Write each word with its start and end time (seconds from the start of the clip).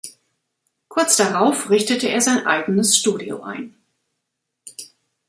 Kurz 0.87 1.15
darauf 1.17 1.69
richtete 1.69 2.07
er 2.09 2.21
sein 2.21 2.47
eigenes 2.47 2.97
Studio 2.97 3.43
ein. 3.43 3.75